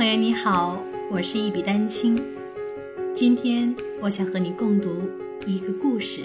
[0.00, 0.78] 朋友你好，
[1.10, 2.18] 我是一笔丹青。
[3.12, 4.88] 今天我想和你共读
[5.44, 6.22] 一个故事。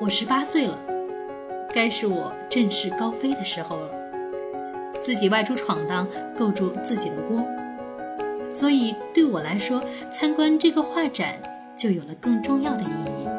[0.00, 0.78] 我十八岁了，
[1.74, 3.90] 该是我振翅高飞的时候了。
[5.02, 6.06] 自己外出闯荡，
[6.38, 7.44] 构筑自己的窝，
[8.52, 9.82] 所以对我来说，
[10.12, 11.42] 参观这个画展
[11.76, 13.31] 就有了更重要的意义。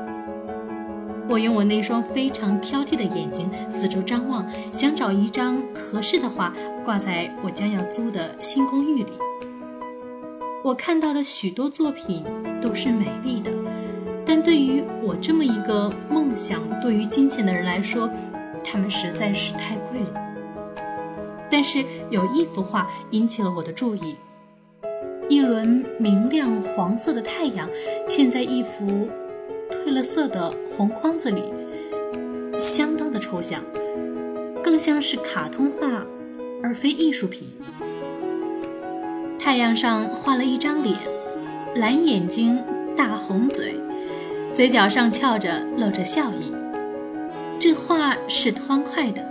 [1.33, 6.53] 我用我那双非常挑剔的眼睛四周张望，想找一张合适的画
[6.85, 9.13] 挂在我将要租的新公寓里。
[10.63, 12.23] 我看到的许多作品
[12.61, 13.51] 都是美丽的，
[14.23, 18.07] 但对于我这么一个梦想对于金钱的人来说，
[18.63, 20.21] 它们实在是太贵了。
[21.49, 24.15] 但是有一幅画引起了我的注意，
[25.27, 27.67] 一轮明亮黄色的太阳
[28.07, 29.09] 嵌在一幅。
[29.83, 31.43] 褪了色的红框子里，
[32.57, 33.61] 相当的抽象，
[34.63, 36.05] 更像是卡通画，
[36.63, 37.49] 而非艺术品。
[39.37, 40.97] 太阳上画了一张脸，
[41.75, 42.57] 蓝眼睛，
[42.95, 43.75] 大红嘴，
[44.55, 46.53] 嘴角上翘着，露着笑意。
[47.59, 49.21] 这画是欢快的，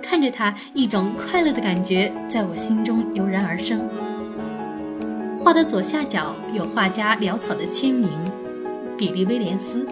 [0.00, 3.80] 看着它，一种快乐的感觉在我心中油然而生。
[5.36, 8.08] 画的左下角有画家潦草的签名。
[8.98, 9.86] 比利·威廉斯，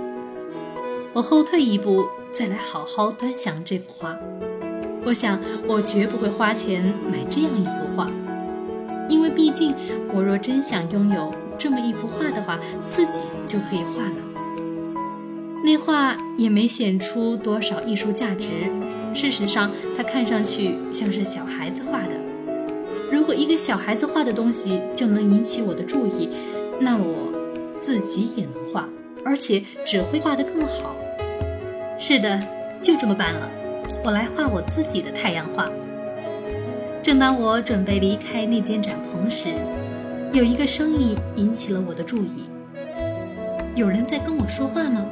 [1.12, 4.18] 我后退一步，再来好好端详这幅画。
[5.04, 8.10] 我想，我绝不会花钱买这样一幅画，
[9.08, 9.72] 因为毕竟，
[10.12, 14.16] 我若真想拥有这么一幅画的话，自己就可以画了。
[15.62, 18.48] 那画也没显出多少艺术价值，
[19.14, 22.14] 事实上，它看上去像是小孩子画的。
[23.12, 26.28] 如果一个小孩子画的东西就能引起我的注意，
[26.80, 27.32] 那我
[27.86, 28.88] 自己也能画。
[29.24, 30.94] 而且只会画得更好。
[31.98, 32.40] 是的，
[32.80, 33.48] 就这么办了。
[34.04, 35.68] 我来画我自己的太阳画。
[37.02, 39.48] 正当我准备离开那间展棚时，
[40.32, 42.48] 有一个声音引起了我的注意。
[43.74, 45.04] 有人在跟我说话吗？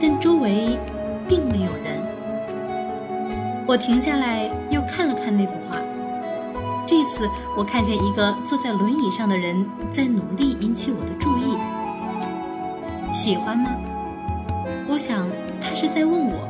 [0.00, 0.78] 但周围
[1.28, 2.00] 并没有人。
[3.66, 5.78] 我停下来，又看了看那幅画。
[6.86, 11.49] 这次我看见一个坐在轮椅上的人在努力引起我的注意。
[13.12, 13.76] 喜欢吗？
[14.88, 15.28] 我想
[15.60, 16.48] 他是在问我。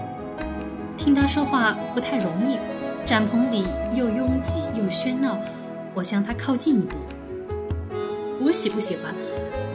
[0.96, 2.58] 听他说话不太容易，
[3.06, 5.38] 展棚里又拥挤又喧闹。
[5.94, 6.96] 我向他靠近一步。
[8.40, 9.14] 我喜不喜欢？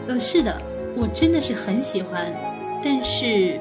[0.07, 0.55] 呃，是的，
[0.95, 2.31] 我真的是很喜欢。
[2.83, 3.59] 但是，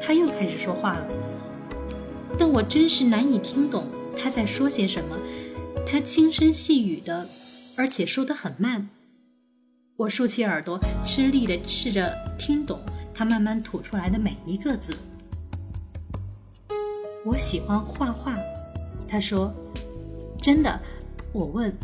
[0.00, 1.06] 他又开始说话了。
[2.38, 3.84] 但我真是难以听懂
[4.16, 5.16] 他在说些什么。
[5.86, 7.28] 他轻声细语的，
[7.76, 8.88] 而且说得很慢。
[9.98, 12.80] 我竖起耳朵，吃力地试着听懂
[13.12, 14.96] 他慢慢吐出来的每一个字。
[17.24, 18.36] 我喜欢画画，
[19.08, 19.52] 他说
[20.40, 20.80] ：“真的？”
[21.34, 21.76] 我问。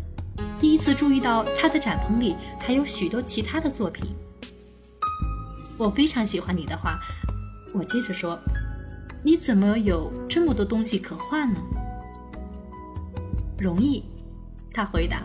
[0.60, 4.14] 第一次注意到他的展棚里还有许多其他的作品。
[5.76, 7.00] 我非常喜欢你的画。
[7.74, 8.38] 我接着说
[9.24, 11.60] ：“你怎么有这么多东西可画呢？”
[13.58, 14.04] 容易，
[14.72, 15.24] 他回答。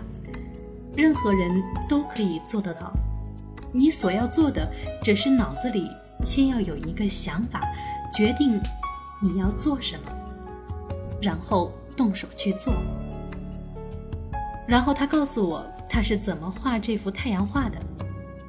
[0.99, 2.91] 任何人都可以做得到。
[3.71, 4.69] 你所要做的，
[5.01, 5.87] 只是脑子里
[6.25, 7.61] 先要有一个想法，
[8.13, 8.59] 决定
[9.21, 10.11] 你要做什么，
[11.21, 12.73] 然后动手去做。
[14.67, 17.77] 然后他告诉我他是怎么画这幅太阳画的。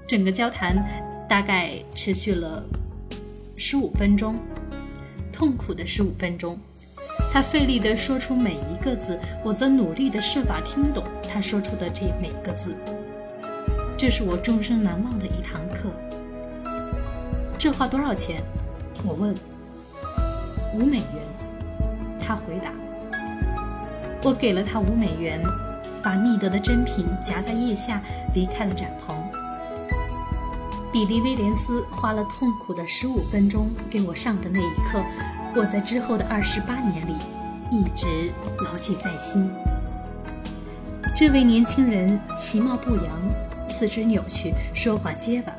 [0.09, 0.84] 整个交谈
[1.28, 2.65] 大概持续了
[3.56, 4.34] 十五分钟，
[5.32, 6.59] 痛苦的十五分钟。
[7.32, 12.75] 他费力地说出每一个字，我则努力地设法听懂他说出的这每一个字。
[13.97, 15.91] 这是我终生难忘的一堂课。
[17.59, 18.43] 这话多少钱？
[19.05, 19.35] 我问。
[20.75, 21.23] 五美元。
[22.19, 22.73] 他回答。
[24.23, 25.43] 我给了他五美元，
[26.03, 28.03] 把密德的珍品夹在腋下，
[28.35, 29.17] 离开了展棚。
[30.93, 35.03] 比利·威廉斯花了痛苦的十五分钟给我上的那一课。
[35.55, 37.15] 我在之后的二十八年里，
[37.71, 38.33] 一直
[38.65, 39.50] 牢记在心。
[41.17, 45.52] 这位年轻人其貌不扬，四肢扭曲，说话结巴，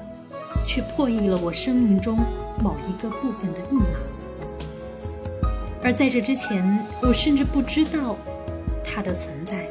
[0.68, 2.18] 却破译了我生命中
[2.60, 5.46] 某一个部分的密码。
[5.84, 8.18] 而在这之前，我甚至不知道
[8.84, 9.68] 他的存在。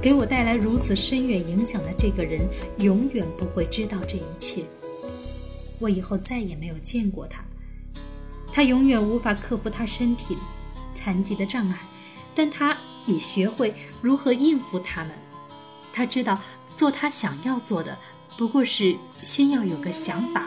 [0.00, 2.40] 给我带来如此深远影响的这个人，
[2.78, 4.62] 永远不会知道这一切。
[5.80, 7.44] 我以后再也没有见过他。
[8.52, 10.36] 他永远无法克服他身体
[10.94, 11.78] 残疾的障碍，
[12.34, 15.12] 但他已学会如何应付他们。
[15.92, 16.38] 他知道
[16.74, 17.96] 做他想要做的
[18.36, 20.46] 不过是先要有个想法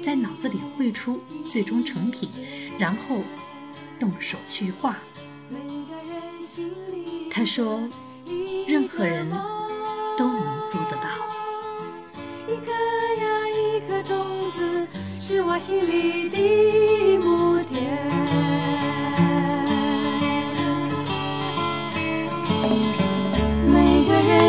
[0.00, 2.30] 在脑子里绘出最终成品
[2.78, 3.18] 然后
[3.98, 4.96] 动手去画。
[7.30, 7.80] 他说
[8.66, 9.28] 任何人
[10.16, 11.08] 都能做得到。
[12.46, 14.86] 一颗呀一颗种子
[15.18, 18.23] 是我心里的一亩田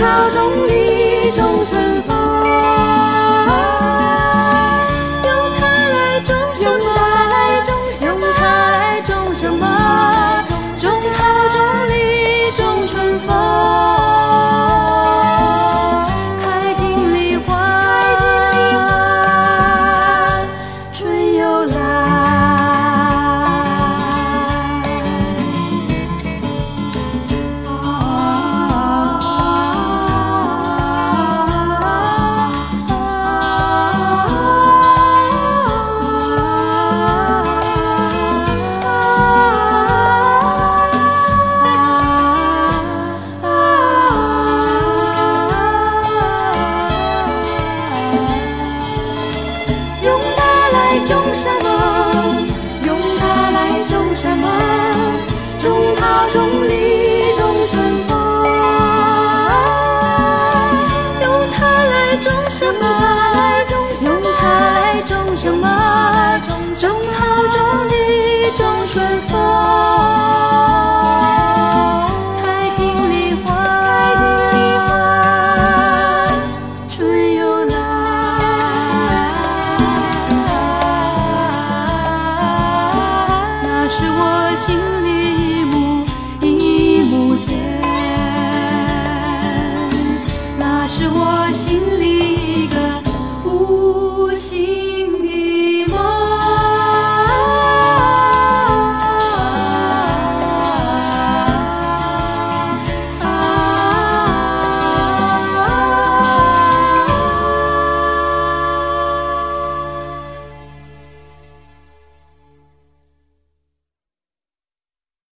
[0.00, 1.89] 草中雨，中春。